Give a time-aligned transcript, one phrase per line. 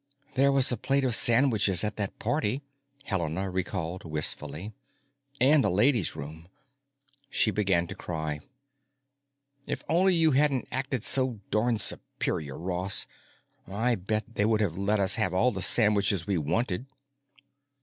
[0.33, 2.63] "There was a plate of sandwiches at that party,"
[3.03, 4.73] Helena recalled wistfully.
[5.39, 6.47] "And a ladies' room."
[7.29, 8.39] She began to cry.
[9.67, 13.05] "If only you hadn't acted so darn superior, Ross!
[13.67, 16.87] I'll bet they would have let us have all the sandwiches we wanted."